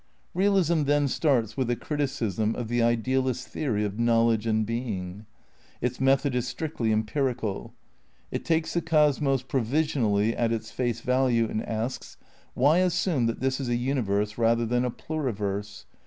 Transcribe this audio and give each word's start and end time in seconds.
^ 0.01 0.03
Realism 0.33 0.85
then 0.85 1.07
starts 1.07 1.55
with 1.55 1.69
a 1.69 1.75
criticism 1.75 2.55
of 2.55 2.69
the 2.69 2.81
idealist 2.81 3.47
theory 3.47 3.85
of 3.85 3.99
knowledge 3.99 4.47
and 4.47 4.65
being. 4.65 5.27
Its 5.79 6.01
method 6.01 6.33
is 6.33 6.47
strictly 6.47 6.91
empirical. 6.91 7.75
It 8.31 8.43
takes 8.43 8.73
the 8.73 8.81
cosmos 8.81 9.43
provisionally 9.43 10.35
at 10.35 10.51
its 10.51 10.71
face 10.71 11.01
value 11.01 11.47
and 11.47 11.63
asks: 11.63 12.17
Why 12.55 12.79
assume 12.79 13.27
that 13.27 13.41
this 13.41 13.59
is 13.59 13.69
a 13.69 13.75
universe 13.75 14.39
rather 14.39 14.65
than 14.65 14.85
a 14.85 14.89
pluriverse? 14.89 15.85